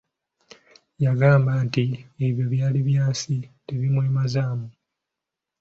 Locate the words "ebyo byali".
2.25-2.79